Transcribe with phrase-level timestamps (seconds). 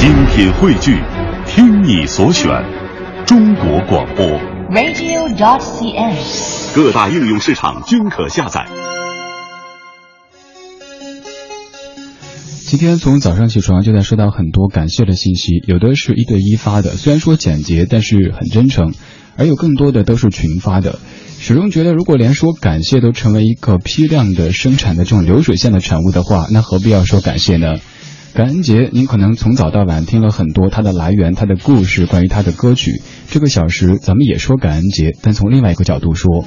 [0.00, 0.98] 精品汇聚，
[1.46, 2.50] 听你所选，
[3.26, 4.24] 中国广播。
[4.70, 6.16] radio.dot.cn，。
[6.74, 8.66] 各大应用市场均可下载。
[12.66, 18.94] 今天从早上起床就在收到很多感谢的信息，有的是一对一发的，虽然说简洁，但是很真诚；
[19.36, 20.98] 而有更多的都是群发的。
[21.38, 27.74] 始终觉得，如果连说感谢都成为一个批量的生产的这种流水线的产物的话，那何必要说感谢呢？
[28.32, 33.02] 感恩节，您可能从早到晚听了很多它的来源、它的故事，关于它的歌曲。
[33.28, 36.44] 这个小时咱们也说感恩节，但从另外一个角度说，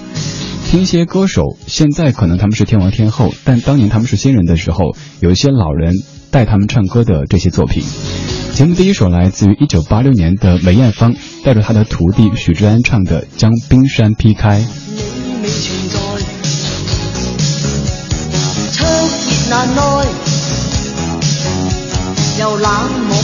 [0.65, 5.93] 听一些歌手，现在可能他们是天王天后，但当年他们是新人的时候，有一些老人
[6.31, 7.83] 带他们唱歌的这些作品。
[8.53, 14.61] 节目第一首来自于一九八六年的梅艳芳，带着她的徒弟许志安唱的《将冰山劈开》。
[14.63, 15.97] 你未存在，
[18.71, 20.02] 灼熱難耐，
[22.43, 22.69] 又冷
[23.07, 23.22] 漠。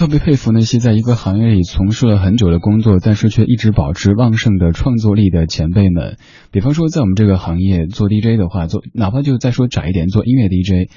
[0.00, 6.16] 特别佩服那些在一个行业里从事了很久的工作，但是却一直保持旺盛的创作力的前辈们。
[6.50, 10.90] 比方说，在我们这个行业做 DJ 的话，做哪怕就再说窄一点，做音乐 DJ。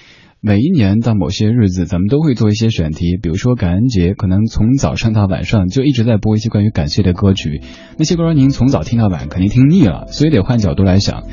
[0.45, 7.62] 每一年到某些日子，咱们都会做一些选题，比如说感恩节，可能从早上到晚上就一直在播一些关于感谢的歌曲。
[7.98, 11.24] 那些歌您从早听到晚，肯定听腻了，所以得换角度来想。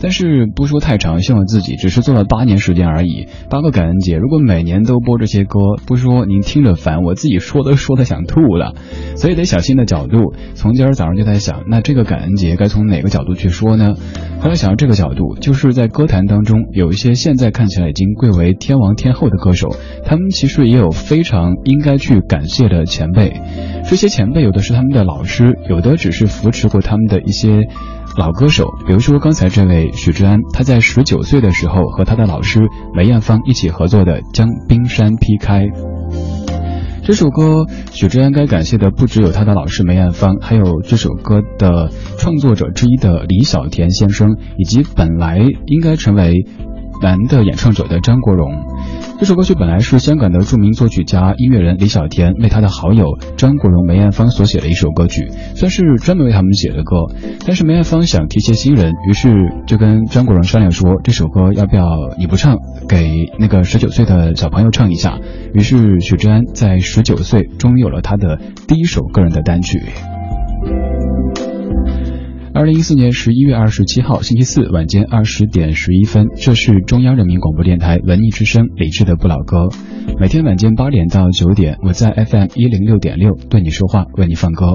[0.00, 8.74] 但是不说太长，像我自己只是做了八年时间而已，八个感恩节，如果每年都播这些歌，不说您听着烦，我自己说都说的想吐了。
[9.16, 10.32] 所以得小心的角度。
[10.54, 13.94] 从今儿早上就在想，那这个感恩节该从哪个角度去说呢？
[14.40, 18.56] 后来想到这个角度，就是在歌坛当中有一些现在看起来已经贵为。
[18.60, 19.74] 天王天后的歌手，
[20.04, 23.40] 他们其实也有非常应该去感谢的前辈。
[23.88, 27.62] 这些前辈有的是他们的老师，有的只是扶持过他们的一些
[28.16, 28.68] 老歌手。
[28.86, 32.60] 比如说刚才这位许志安，他在十九岁的时候和他的老师
[32.94, 35.64] 梅艳芳一起合作的《将冰山劈开》
[37.02, 46.44] 这首歌，许志安该感谢的不只有他的老师梅艳芳，还有这首歌的创作者之一的李小田先生，以及本来应该成为。
[47.00, 48.52] 男的演唱者的张国荣，
[49.18, 57.06] 这首歌曲本来是香港的著名作曲家、音乐人李小田为他的好友张国荣、梅艳芳所写的一首歌曲，算是专门为他们写的歌。
[57.46, 59.32] 但是梅艳芳想提携新人，于是
[59.66, 61.86] 就跟张国荣商量说，这首歌要不要
[62.18, 65.18] 你不唱，给那个十九岁的小朋友唱一下。
[65.54, 68.38] 于是许志安在十九岁终于有了他的
[68.68, 69.80] 第一首个人的单曲。
[72.60, 79.70] 二零一四年十一月二十七号星期四晚间二十点十一分，这是中央人民广播电台文艺之声李志的不老歌。
[80.18, 84.66] 每天晚间八点到九点，我在 FM 一零六点六对你说话，为你放歌。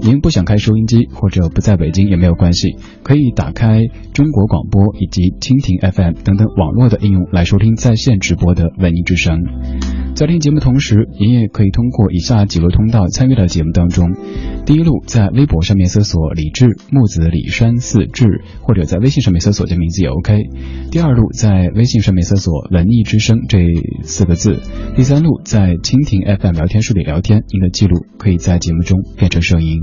[0.00, 3.82] 您不想开收音机或者不在北京也没有关系，可以打开
[4.12, 9.42] 中国广播以及蜻蜓 FM 等等网络的应用来收听在线直播的文艺之声。
[10.14, 14.12] 在听节目同时，您也可以通过以下几路通道参与到节目当中。
[14.64, 20.38] 第一路，在微博上面搜索李志木子李山四志，或者在微信上面搜索这名字也 OK。
[20.90, 23.58] 第二路，在微信上面搜索文艺之声这
[24.02, 24.60] 四个字。
[24.96, 29.80] 第三路，在蜻蜓 FM 聊天室里聊天，您的记录可以在节目中变成声音。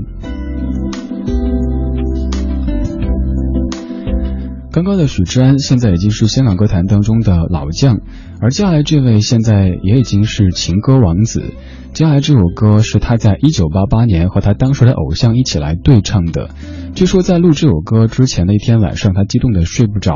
[4.74, 7.98] 刚刚的许志安现在已经是香港歌坛当中的老将，
[8.40, 11.42] 而接下来这位现在也已经是情歌王子。
[11.94, 16.48] 接下来这首歌是他在一九八八年和他当时的偶像一起来对唱的。
[16.94, 20.14] 据说在录这首歌之前的一天晚上，他激动的睡不着，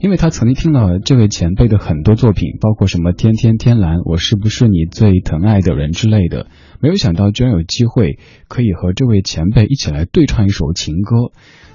[0.00, 6.46] 因为他曾经听了这位前辈的很多作品，包括什么《天天天蓝》、我是不是你最疼爱的人之类的。
[6.80, 8.18] 没有想到居然有机会
[8.48, 11.30] 可以和这位前辈一起来对唱一首情歌。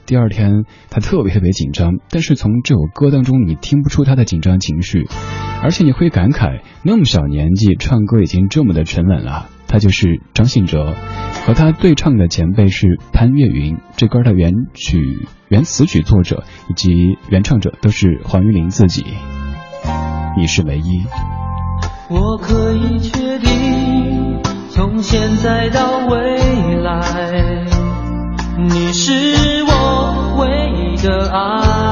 [0.07, 5.05] 第二天，他特别特别紧张，但是从这首歌当中你听不出他的紧张情绪，
[5.63, 9.49] 而且你会感慨，那么小年纪唱歌已经这么的沉稳了。
[9.65, 10.93] 他就是张信哲，
[11.47, 13.77] 和他对唱的前辈是潘越云。
[13.95, 14.99] 这歌的原曲、
[15.47, 19.05] 原词曲作者以及原唱者都是黄韵玲自己。
[20.37, 21.01] 你是唯一。
[22.09, 27.65] 我可以确定，从现在到未来，
[28.59, 29.11] 你是
[29.63, 31.82] 我唯一的爱。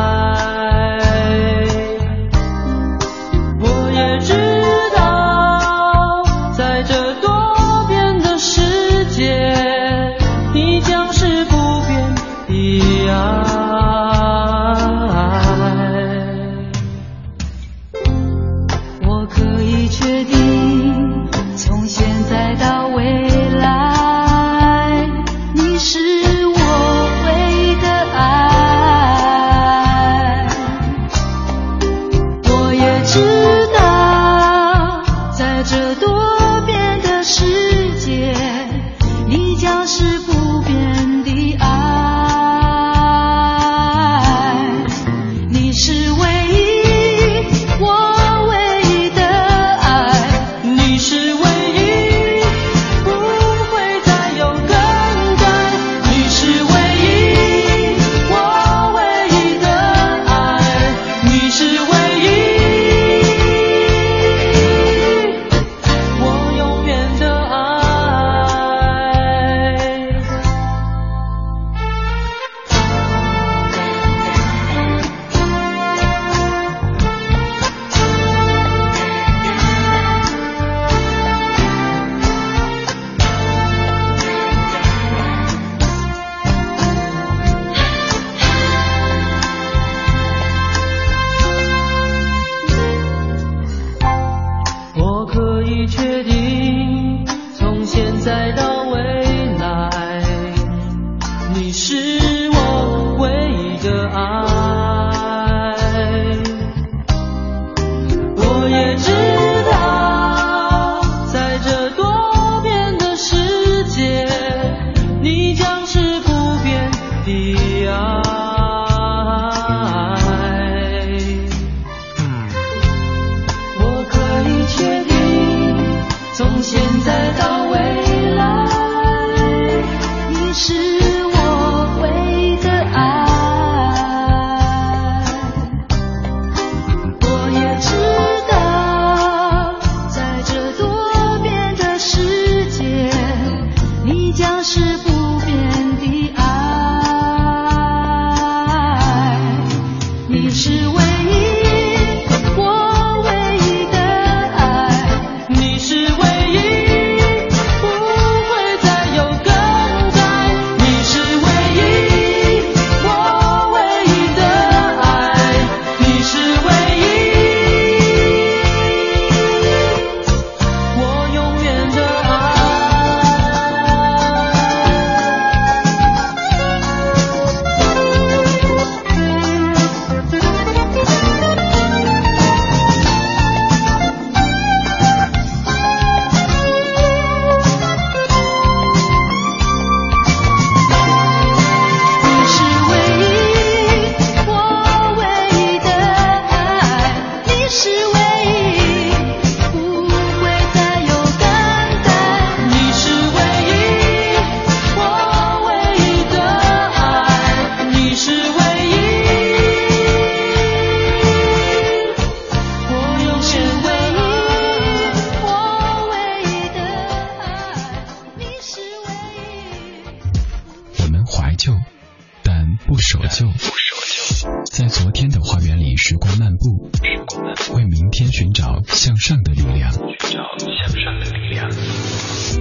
[229.71, 229.91] 力量。
[229.91, 231.69] 寻找向上的力量。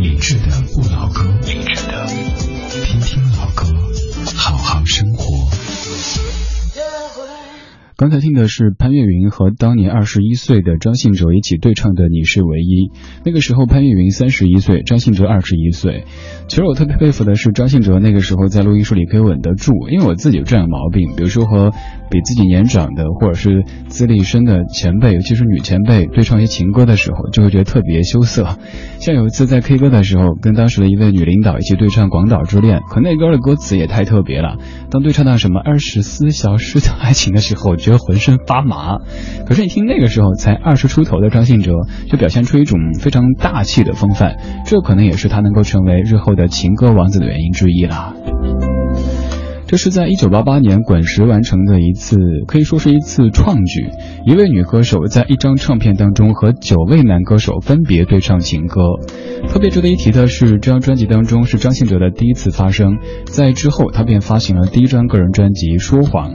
[0.00, 1.29] 理智的不老歌，
[8.00, 12.88] 刚才听的是潘越云和当年二十一岁的张信哲一起对唱的《你是唯一》。
[13.26, 16.04] 那个时候潘越云三十一岁，张信哲二十一岁。
[16.49, 21.73] 其实我特别佩服的是张信哲那个时候在录音室里可以稳得住，因为我自己有这样的毛病，比如说和
[22.11, 28.57] 比自己年长的或者是资历深的前辈，尤其是女前辈对唱一些情歌的时候，就会觉得特别羞涩。
[28.99, 34.57] 像有一次在 K 歌的时候，跟当时的一位女领导一起对唱《广岛之恋》，可那歌的歌词也太特别了。
[34.90, 38.99] 当对唱到什么二十四小时的爱情的时候，我觉浑身发麻。
[39.47, 41.73] 可是你听那个时候才二十出头的张信哲，
[42.09, 48.14] 就表现出一种非常大气的风范，这可能也是他能够成为日后的情歌王子的原因之一啦。
[49.71, 52.17] 这是在一九八八年滚石完成的一次，
[52.49, 53.89] 可以说是一次创举。
[54.27, 58.81] 一位女歌手在一张唱片当中和九位男歌手分别对唱情歌。
[59.47, 66.33] 特别值得一提的是，这张专辑当中是张信哲的第一次发声，在之后他便发行了第一张个人专辑《说谎》。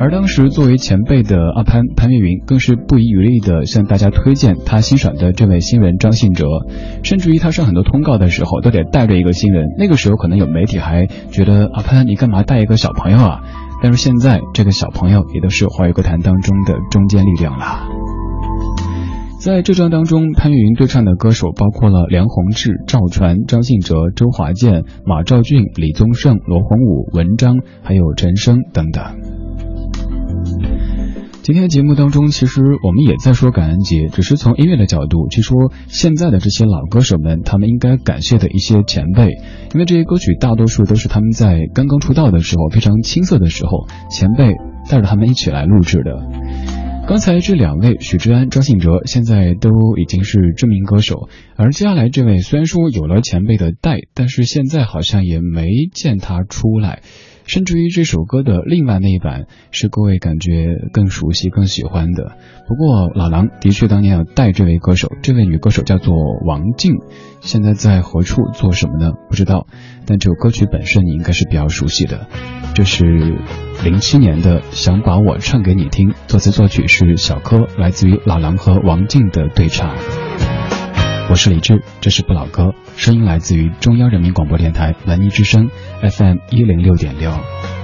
[0.00, 6.46] 而当时作为前辈的阿潘潘越云更是不遗余力地向大家推荐他欣赏的这位新人张信哲，
[7.02, 9.66] 甚至于他上很多通告的时候都得带着一个新人。
[9.76, 13.42] 那个时候可能有媒体还觉得阿潘你干嘛带一个小朋友啊？
[13.82, 17.86] 但是现在这个小朋友也都是华语歌坛当中的中坚力量了。
[19.40, 29.37] 在这张当中，潘越云对唱的歌手包括了梁宏志、赵传、张信哲、周华健、马兆骏、李宗盛、罗洪武、文章，还有陈升等等。
[31.48, 39.30] 今天节目当中，其实我们也在说感恩节，只是从音乐的角度去说现在的这些老歌手们，他们应该感谢的一些前辈，
[39.72, 44.56] 因为这些歌曲大多数都是他们在刚刚出道的时候非常青涩的时候，前辈
[44.90, 46.20] 带着他们一起来录制的。
[47.08, 55.64] 刚才这两位许志安、张信哲现在都已经是知名歌手，而接下来这位虽然说有了前辈的带，但是现在好像也没
[55.94, 57.00] 见他出来。
[57.48, 62.36] 甚至于这首歌的另外那一版是各位感觉更熟悉、更喜欢的。
[62.68, 66.14] 不过老狼的确当年要带这位歌手，这位女歌手叫做
[66.46, 66.92] 王静，
[67.40, 69.12] 现在在何处做什么呢？
[69.30, 69.66] 不知道。
[70.04, 72.28] 但这首歌曲本身你应该是比较熟悉的，
[72.74, 73.04] 这是
[73.82, 79.96] 零七年的《想把我唱给你听》，作词作曲是小柯，来自于老狼和王静的对唱。
[81.30, 85.68] 我是李志，这是不老歌，声音来自于中央人民广播电台文艺之声
[86.00, 87.30] FM 一零六点六。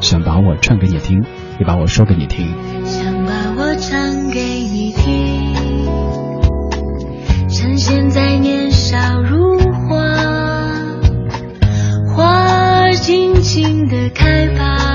[0.01, 1.23] 想把我唱给你听，
[1.61, 2.47] 也把我说给你听。
[2.87, 5.55] 想把我唱给你听，
[7.51, 9.59] 趁现在年少如
[9.89, 9.99] 花，
[12.17, 14.94] 花儿尽情的开吧，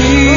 [0.00, 0.27] 你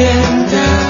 [0.00, 0.89] 留恋的，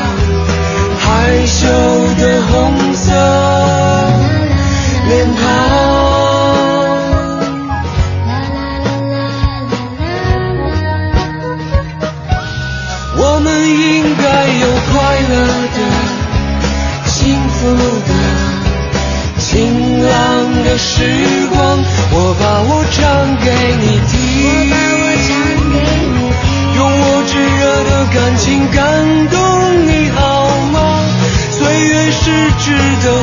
[32.30, 33.19] 是值得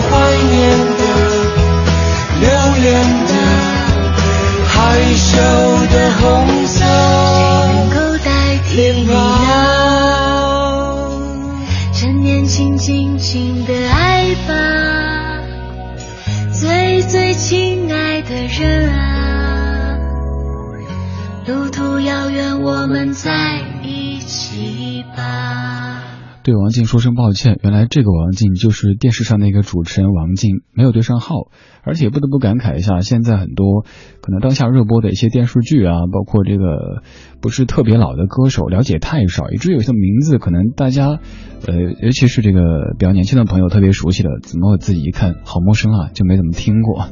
[26.85, 31.49] 说声抱歉，原来这个王静就是电视上那个主持人王静，没有对上号。
[31.83, 33.83] 而且不得不感慨一下，现在很多
[34.19, 37.01] 可能当下热播的一些电视剧啊，包括这个
[37.39, 41.19] 不是特别老的歌手，了解太少，以至于有些名字可能大家，
[41.65, 42.59] 呃，尤其是这个
[42.99, 47.05] 比较年轻的朋友特别熟悉的，怎么我自己一看好陌生啊，就没怎么听过。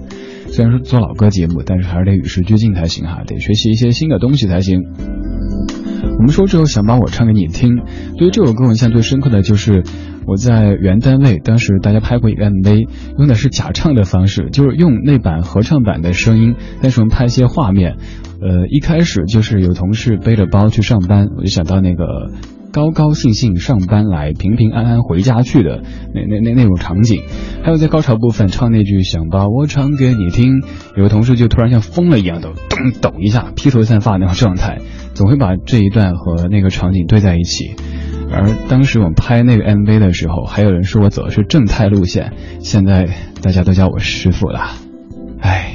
[0.47, 4.84] 虽然说做老歌节目，但是还是得与时俱进才行哈，得学习一些新的东西才行。
[6.03, 7.77] 我们说之后想把我唱给你听。
[8.17, 9.84] 对于这首歌，我印象最深刻的就是
[10.25, 17.97] 我在原单位，当时大家拍过一个 MV，用的是假唱的方式，就是用那版合唱版的声音，但是我们拍一些画面。
[18.41, 22.31] 呃，一开始就是有同事背着包去上班，我就想到那个。
[22.75, 25.81] 高高兴兴上班来，平平安安回家去的
[26.13, 27.21] 那那那那种场景，
[27.63, 30.61] 还有在高潮部分唱那句想把我唱给你听，
[30.97, 34.79] 有个同事就突然像疯了一样的咚抖一下，披头散发那种状态，
[35.13, 37.75] 总会把这一段和那个场景对在一起。
[38.29, 43.07] 而当时我们拍那个 MV 的时候，还有人说我走的是正太路线，现在
[43.41, 44.59] 大家都叫我师傅了，
[45.39, 45.74] 唉。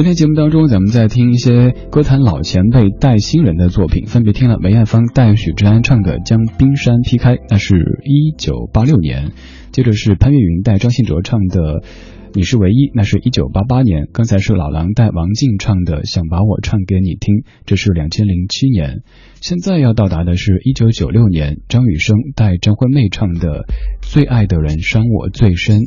[0.00, 9.32] 昨天节目当中，咱们在听一些歌坛老前辈带新人的作品，分别听了梅艳芳带许志安唱的《将冰山劈开》，那是一九八六年；
[9.72, 11.80] 接着是潘越云带张信哲唱的
[12.32, 17.34] 《你是唯一》，那是一九八八年；刚才是老狼带王静唱的《想把我唱给你听》，
[17.66, 19.02] 这是两千零七年。
[19.40, 23.48] 现在要到达的是一九九六年，张雨生带张惠妹唱的
[24.00, 25.80] 《最爱的人伤我最深》，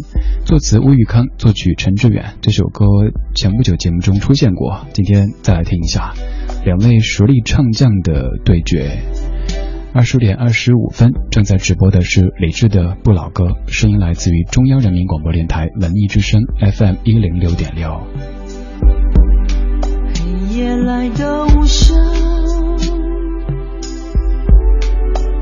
[0.46, 2.34] 作词吴玉康，作曲陈志远。
[2.42, 2.86] 这首歌
[3.34, 6.14] 前不久节目中出现过，今天再来听一下
[6.66, 9.00] 两位实力唱将的对决。
[9.96, 18.02] 二十点二十五分，正在直播的是李志的《不老歌》，声音来自于中央人民广播电台文艺之声 FM 一零六点六。
[20.16, 21.96] 黑夜来的无声，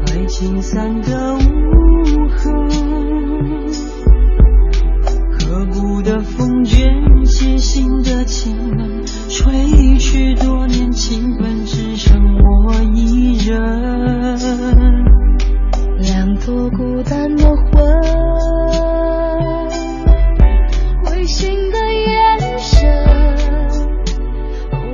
[0.07, 2.67] 爱情散的无痕，
[5.39, 6.93] 刻骨的风卷
[7.25, 11.90] 起心的情冷，吹去多年情分，只剩
[12.63, 13.55] 我一人。
[15.99, 17.71] 两朵孤单的魂，
[21.03, 22.89] 会心的眼神。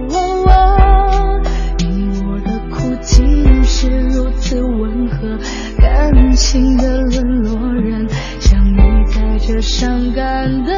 [0.09, 1.41] 哦
[1.79, 1.85] 你
[2.23, 5.37] 我的苦情是如此温和，
[5.77, 8.07] 感情的沦落人，
[8.39, 10.77] 相遇在这伤感的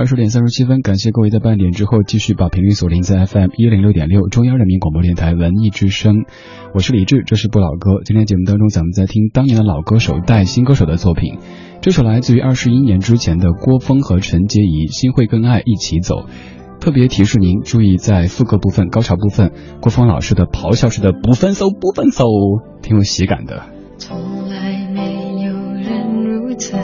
[0.00, 6.24] 二十点三十七分，感谢各位在半点之后继续把频率锁定在 FM 一零六点六中央人民广播电台文艺之声。
[6.72, 8.00] 我是李志，这是不老歌。
[8.02, 11.36] 今天节目当中，咱们在听当年的老歌手带新歌手的作品。
[11.82, 16.14] 这首来自于二十一年之前的郭峰和陈洁仪，《心会跟爱一起走》。
[16.80, 22.24] 特别提示您注意，在副歌部分、高潮部分，郭峰老师的咆哮式的不分手、不分手，
[22.80, 23.64] 挺有喜感的。
[23.98, 26.74] 从来没有人如此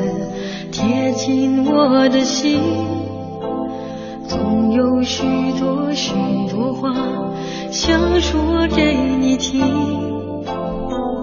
[0.70, 2.60] 贴近我的心，
[4.28, 5.22] 总有许
[5.58, 6.12] 多许
[6.50, 6.92] 多话
[7.70, 9.64] 想说给你听。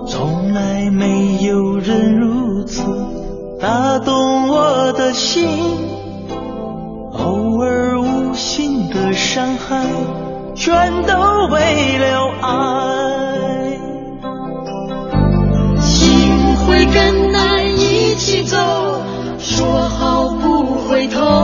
[0.08, 2.84] 从来没有人如此
[3.60, 5.48] 打动我的心，
[7.14, 9.86] 偶尔无心的伤害，
[10.56, 11.14] 全都
[11.52, 12.52] 为了爱。
[15.82, 18.58] 心会跟爱一起走，
[19.40, 21.43] 说好不回头。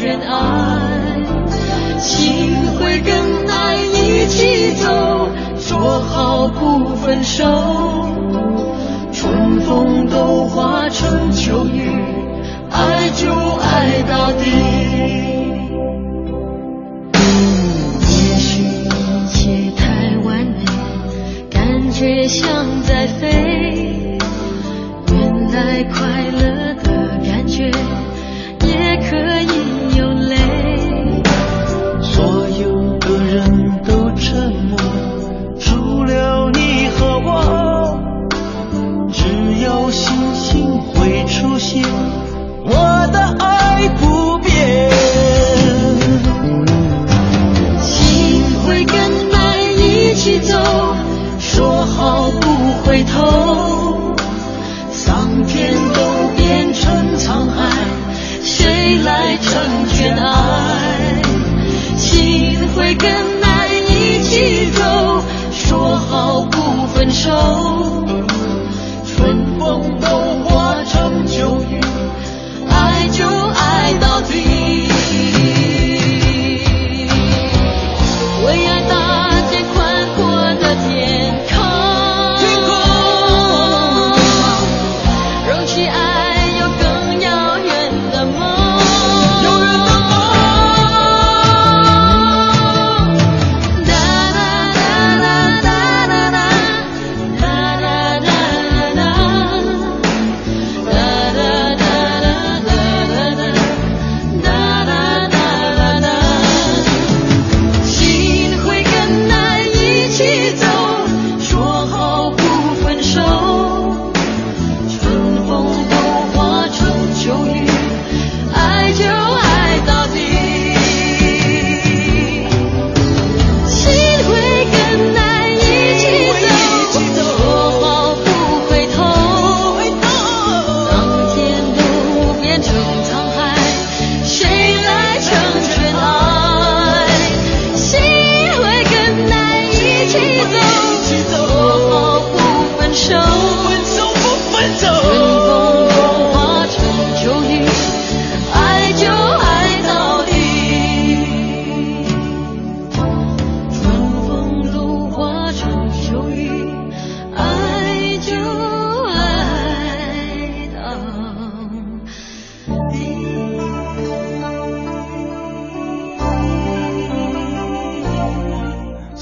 [0.00, 0.38] 全爱？
[1.98, 3.12] 心会跟
[3.48, 7.44] 爱一起走，说好不分手。
[9.12, 11.90] 春风都化成秋雨，
[12.70, 14.44] 爱就爱到底。
[18.04, 20.64] 也许一切太完美，
[21.50, 22.46] 感觉像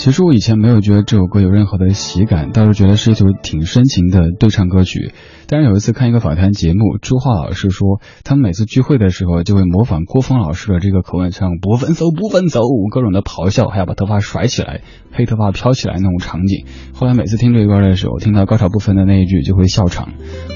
[0.07, 5.11] 其实我以前没有觉得这首歌有任何的喜感，倒是觉得是一首挺深情的对唱歌曲。
[5.49, 14.81] 但是有一次看一个访谈节目，朱桦老师说，他们每次聚会的时候就会模仿郭峰老师的这个口吻唱“不分手，不分手”，各种的咆哮，还要把头发甩起来，
[15.13, 16.67] 黑头发飘起来那种场景。
[16.93, 20.09] 后来每次听这歌的时候，听到高潮部分的那一句就会笑场。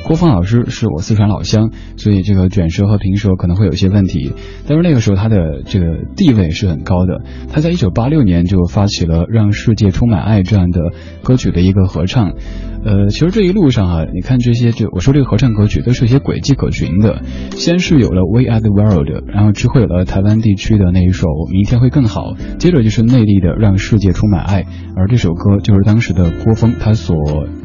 [0.05, 4.33] 郭峰老师是我四川老乡，所以这个卷舌和平舌可能会有些问题，
[4.67, 7.23] 但是那个时候他的这个地位是很高的。
[7.53, 10.81] 他在一九八六年就发起了“让世界充满爱”这样的
[11.23, 12.33] 歌曲的一个合唱。
[12.83, 17.23] 呃，其实这一路上啊，你看这些，就我说这个合唱歌曲都是一些轨迹可循的。
[17.53, 24.63] 先是有了《We Are the World》，然后之后有了台湾地区的那一首《明天会更好》，接着就是内地的《让世界充满爱》，
[24.97, 27.17] 而这首歌就是当时的郭峰他所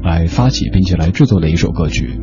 [0.04, 2.19] 来发起并且来制作的一首歌曲。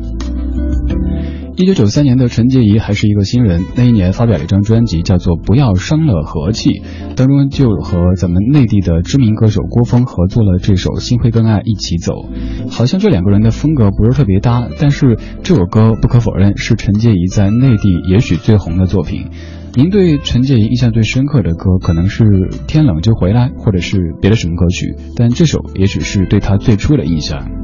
[1.55, 6.69] 一九九三年的陈洁仪还是一个新人，那一年发表了一张专辑，叫做《不要伤了和气》，
[7.15, 12.25] 当中就和咱们内地的知名歌手郭峰合作了这首《心会更爱》一起走。
[12.71, 19.27] 好像这两个人的风格不是特别搭，但是这首歌不可否认是陈洁仪在内地也许最红的作品。
[19.75, 22.23] 您对陈洁仪印象最深刻的歌可能是
[22.65, 27.62] 《天冷就回来》，或者是别的什么歌曲，但这首也许是对她最初的印象。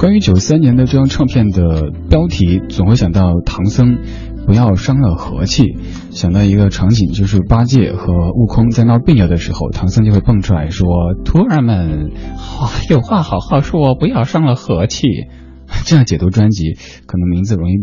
[0.00, 3.98] 关于九三年的这张唱片的标题，总会想到唐僧
[4.46, 5.76] 不要伤了和气，
[6.10, 10.86] 想到一个场景，就是八戒和悟空在闹别扭的时候，唐僧就会蹦出来说
[11.22, 15.06] ：“徒儿们，好有话好好说，不要伤了和气。
[15.84, 16.72] ”这样解读专辑，
[17.06, 17.74] 可能名字容易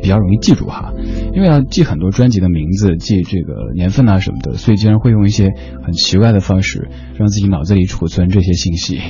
[0.00, 0.92] 比较容易记住哈，
[1.34, 5.48] 因为要记很多专辑的名字，记这个年份啊什么的，所以经常会用一些
[5.84, 9.00] 很奇怪的方式，让自己脑子里储存这些信息。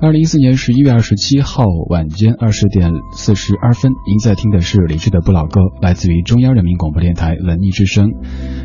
[0.00, 8.12] 二零一四年十一月二十七号晚间二十点四十二分，您在听的是李志的不老歌，来自于中央人民广播电台文艺之声。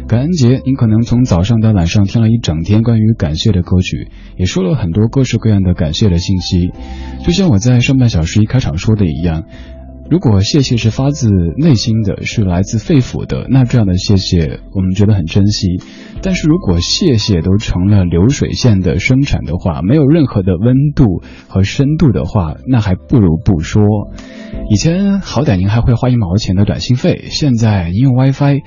[0.08, 6.72] 感恩节，您可能从早上到晚上听了一整天关于感谢的歌曲，也说了很多各式各样的感谢的信息。
[7.26, 9.46] 就像我在上半小时一开场说的一样。
[10.14, 15.82] 如果谢谢是发自内心的，是来自肺腑的，那这样的谢谢我们觉得很珍惜。
[16.22, 23.82] 但是如果谢谢都成了流水线的生产的话，没有任何的温度和深度的话，那还不如不说。
[24.70, 28.62] 以前好歹您还会花一毛钱的短信费，现在您用 WiFi。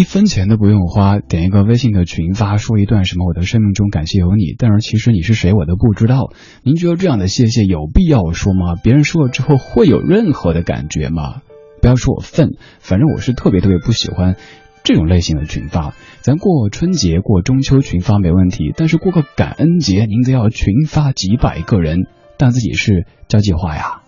[0.00, 6.32] 一分钱都不用花，点一个微信的群发，说一段什么我的生命中感谢有你，但是其实你是谁我都不知道。
[6.62, 8.76] 您觉得这样的谢谢有必要说吗？
[8.82, 11.42] 别人说了之后会有任何的感觉吗？
[11.82, 14.36] 不要说我愤，反正我是特别特别不喜欢
[14.84, 15.92] 这种类型的群发。
[16.22, 22.06] 咱过春节过中秋群发没问题，但是过个感恩节您得要群发几百个人，
[22.38, 24.00] 当自己是交际花呀，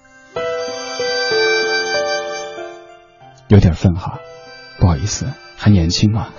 [3.48, 4.20] 有点愤哈，
[4.78, 5.26] 不好意思。
[5.62, 6.30] 还年轻嘛？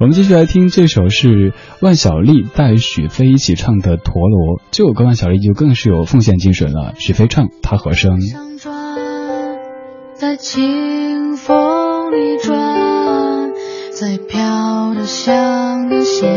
[0.00, 6.92] 我们继续来听这首是万晓利带许飞一起唱的《陀螺》，这首歌万晓利就更是有奉献精神了。
[6.98, 8.18] 许飞唱，他和声。
[10.12, 13.50] 在清风里转，
[13.98, 16.28] 在飘的香的鲜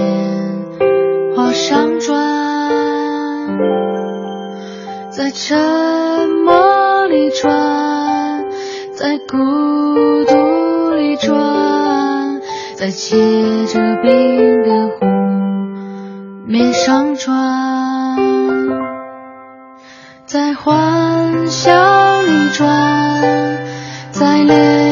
[1.35, 2.15] 花上转，
[5.11, 5.59] 在沉
[6.45, 8.45] 默里转，
[8.93, 9.37] 在孤
[10.25, 10.72] 独。
[11.17, 12.41] 转，
[12.75, 13.15] 在结
[13.67, 15.05] 着冰的湖
[16.45, 18.17] 面上转，
[20.25, 22.67] 在欢笑里转，
[24.11, 24.82] 在泪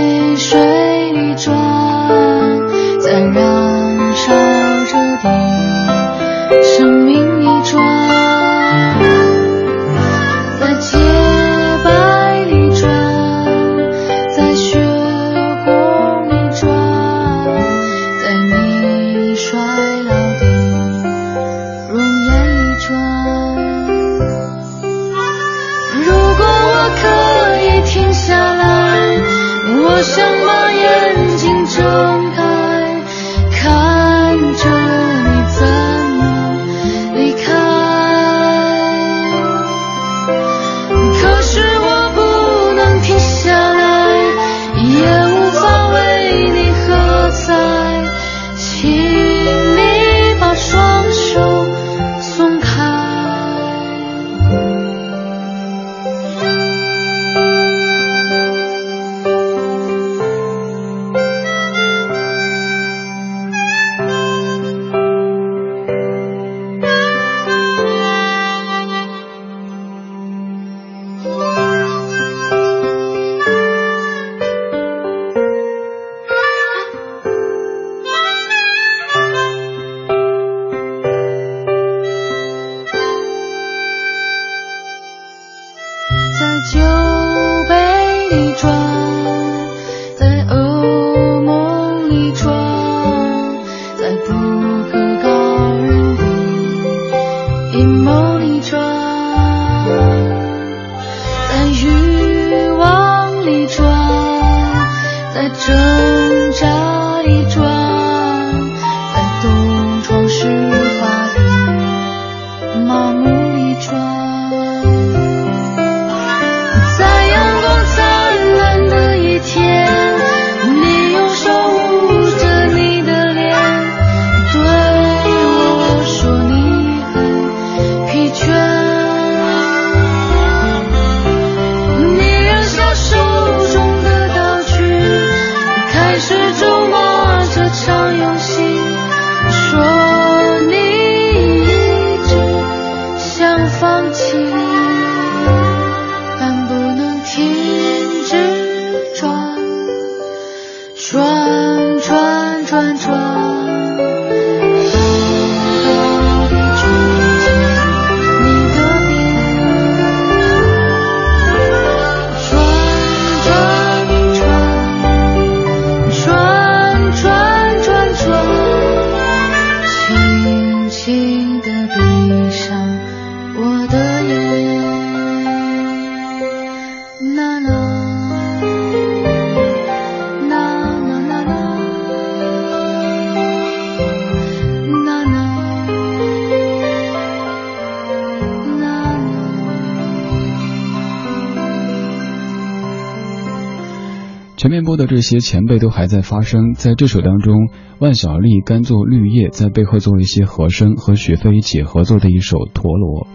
[194.61, 203.27] 前面播的这些前辈都还在发声，在这首当中，万晓利甘做绿叶在背后做了一些和声，和许飞一起合作的一首《陀螺》。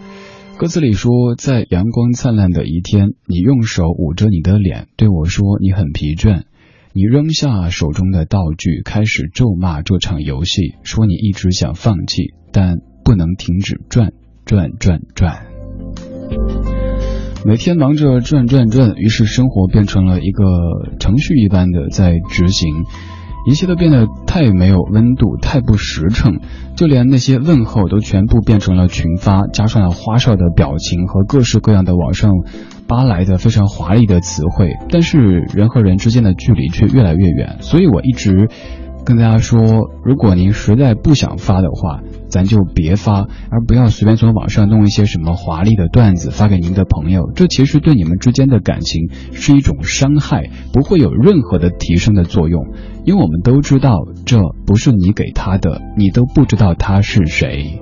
[0.57, 6.43] 歌词里说，在阳光灿烂的一天，你用手捂着你的脸，对我说你很疲倦。
[6.93, 14.13] 你扔下手中的道具，开始咒骂这场游戏，说你一直想放弃，但不能停止转
[14.45, 15.45] 转转转。
[17.45, 20.43] 每天忙着转转转，于是生活变成了一个
[20.99, 22.83] 程序一般的在执行，
[23.49, 26.39] 一切都变得太没有温度，太不实诚，
[26.75, 32.31] 就连那些问候都全部变成了群发，加上了花哨的表情和各式各样的网上
[32.87, 35.17] 扒来的非常华丽的词汇，但是
[35.53, 38.49] 人和人之间的距离却越来越远，所以我一直。
[39.07, 39.57] 跟大家说，
[40.03, 52.65] 如果您实在不想发的话，咱就别发，而不要随便从网上弄一些什么华丽的段子发给您的朋友，这其实对你们之间的感情是一种伤害，不会有任何的提升的作用，
[53.05, 53.93] 因为我们都知道
[54.25, 57.79] 这不是你给他的，你都不知道他是谁。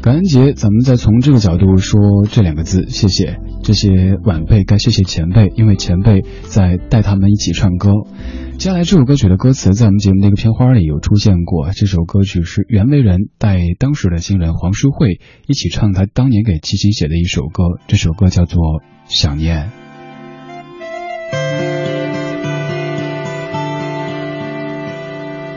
[0.00, 7.90] 感恩节，咱们再从这个角度说这两个字，谢谢这些晚辈，该谢谢前辈，因为前辈在带他们一起唱歌。
[8.58, 18.60] 接下来这首歌曲的歌词在我们节目那个片花里有出现过，这首歌曲是袁惟仁带当时的新人黄淑慧一起唱他当年给齐秦写的一首歌，这首歌叫做
[19.06, 19.66] 《想念》。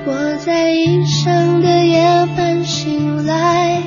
[0.07, 2.03] 我在异乡的夜
[2.37, 3.81] 半醒来，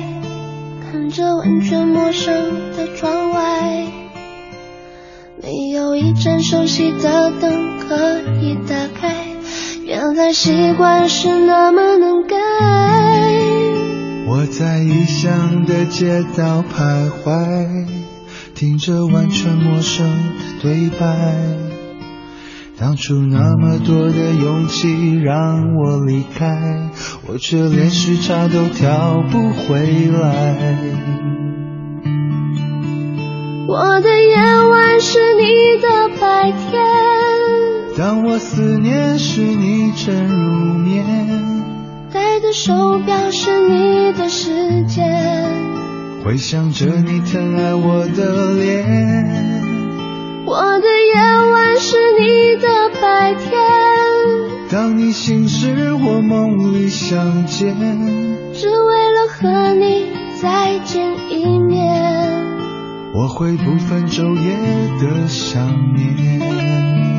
[0.91, 3.85] 看着完全陌生的窗外，
[5.49, 9.15] 没有一盏熟悉的灯可以打开，
[9.83, 12.35] 原来习惯是那么能改。
[14.27, 17.87] 我在异乡的街道徘徊，
[18.53, 21.07] 听着完全陌生的对白。
[22.77, 26.91] 当初那么多的勇气让我离开，
[27.27, 30.77] 我却连时差都调不回来。
[33.69, 36.83] 我的夜晚是你的白天，
[37.95, 41.05] 当我思念时，你正入眠。
[42.11, 45.05] 戴的手表是你的时间，
[46.25, 48.87] 回想着你疼爱我的脸。
[50.47, 53.51] 我的夜晚是你的白天，
[54.71, 57.77] 当你醒时，我梦里相见。
[58.51, 60.07] 只为了和你
[60.41, 62.38] 再见一面。
[63.11, 64.55] 我会不分昼夜
[64.99, 67.18] 的想念。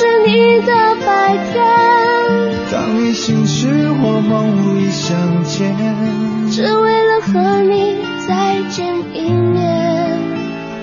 [0.00, 0.72] 是你的
[1.04, 1.62] 白天，
[2.72, 3.68] 当你醒时
[4.02, 5.76] 我梦里相见，
[6.50, 7.96] 只为了和你
[8.26, 10.18] 再见一面，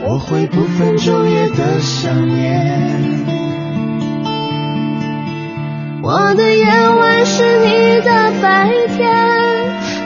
[0.04, 3.26] 我会不分昼夜的想念。
[6.04, 9.02] 我的夜晚是你的白天，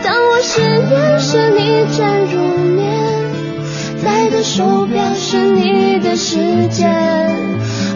[0.05, 2.39] 当我失眠时你正入
[2.77, 2.79] 眠，
[4.05, 7.50] 戴的手表是你的时间，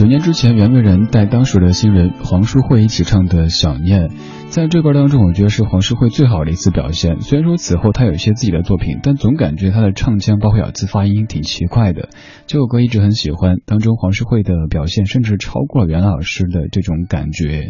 [0.00, 4.08] 九年之前，袁惟仁带当时的新人黄淑慧一起唱的《想念》，
[4.48, 7.20] 在这歌当中，我觉得是黄淑慧最好的一次表现。
[7.20, 12.08] 虽然说此后她有一些自己的作品，但总感觉她的唱腔包括咬字发音挺奇怪的。
[12.46, 17.68] 这首歌一直很喜欢，当中黄淑慧的表现甚至超过了袁老师的这种感觉。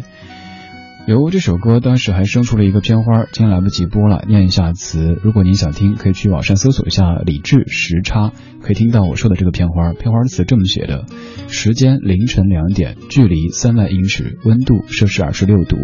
[1.07, 5.19] 由这首歌当时还生出了一个片花，今天来不及播了，念一下词。
[5.23, 8.31] 如果您想听，可以去网上搜索一下李志时差，
[8.61, 9.93] 可以听到我说的这个片花。
[9.93, 11.05] 片花词这么写的：
[11.47, 15.77] 时间凌晨两点，距离三万英尺，温度摄氏二十六度。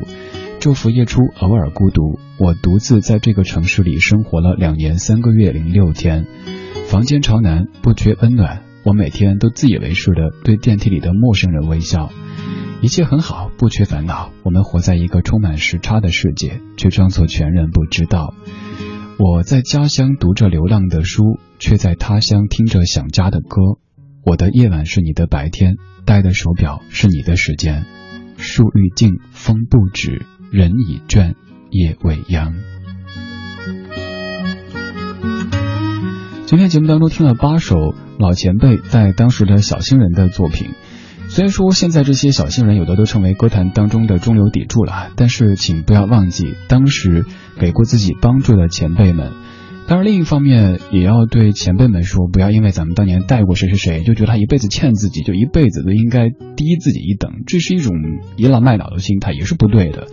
[0.59, 2.19] 昼伏夜出，偶尔孤独。
[2.39, 6.27] 我独自在这个城市里生活了两年三个月零六天，
[6.85, 8.61] 房间朝南，不缺温暖。
[8.83, 12.11] 我每天都自以为是的对电梯里的陌生人微笑。
[12.79, 14.31] 一切很好，不缺烦恼。
[14.43, 18.33] 我们活在一个充满时差的世界，却装作全然不知道。
[19.17, 23.59] 我在家乡读着流浪的书，却在他乡听着想家的歌。
[24.23, 25.75] 我的夜晚是你的白天，
[26.05, 27.85] 戴的手表是你的时间。
[28.37, 31.33] 树欲静风不止，人已倦
[31.71, 32.53] 夜未央。
[36.45, 40.69] 今天节目当中听了八首老前辈在当时的小新人的作品。
[41.37, 47.27] 虽然说现在这些小新人有的都成为歌坛当中的中流砥柱了，但是请不要忘记当时
[47.59, 49.33] 给过自己帮助的前辈们。
[49.87, 57.93] 当然，另一方面也要对前辈们说，不要因为咱们当年带过谁谁谁，就觉得他一辈子欠自己，就一辈子都应该低自己一等，这是一种
[58.35, 60.07] 倚老卖老的心态，也是不对的。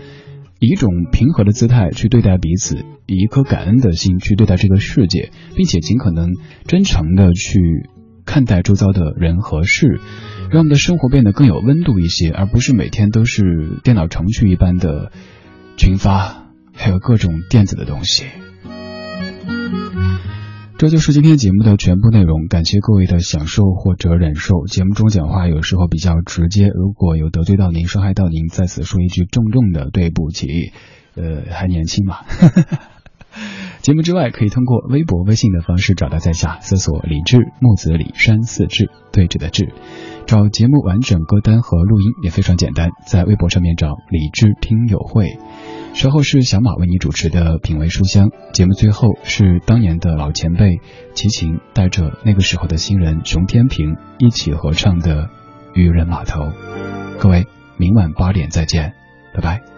[0.61, 6.33] 以一种平和的姿态去对待彼此，以一颗感恩的心去对待这个世界，并且尽可能
[6.67, 7.89] 真诚的去
[8.27, 10.03] 看待周遭的人和事。
[10.55, 15.11] 让我们的生活变得更有温度一些，而不是每天都是电脑程序一般的
[15.77, 18.27] 群发，还有各种电子的东西。
[20.79, 24.67] 这就是今天节目的全部内容，感谢各位的享受或者忍受。
[24.67, 30.71] 节目中讲话有时候比较直接，如果有得罪到您、伤害到您，在此说一句重重的对不起。
[31.17, 32.19] 呃，还年轻嘛。
[33.83, 39.73] 节目之外，可以通过微博、微信的方式找到在下，搜索“李志木子李山四志对峙的志”，
[40.27, 45.39] 找节目完整歌单和录音也非常简单，在微博上面找“李志听友会”。
[45.95, 50.81] 稍后是小马为你主持的品味书香节目，最后是当年的老前辈
[51.15, 55.25] 齐秦带着那个时候的新人熊天平一起合唱的
[55.75, 56.41] 《渔人码头》。
[57.19, 57.47] 各位，
[57.77, 58.95] 明晚八点再见，
[59.35, 59.74] 拜拜。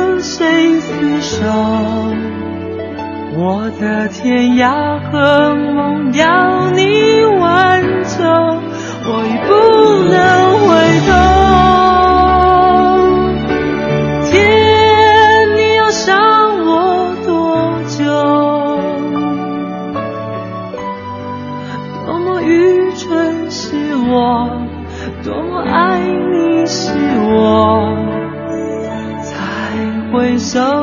[0.00, 1.44] 跟谁厮守，
[3.36, 8.24] 我的天涯和梦要你挽走，
[9.04, 9.50] 我已不
[10.08, 10.18] 能
[10.64, 10.70] 回
[11.06, 11.12] 头。
[14.24, 14.32] 天，
[15.58, 16.08] 你要伤
[16.64, 16.70] 我
[17.26, 17.28] 多
[17.84, 18.00] 久？
[22.06, 24.48] 多么愚蠢是我，
[25.22, 26.90] 多么爱你是
[27.20, 27.89] 我，
[30.42, 30.79] 才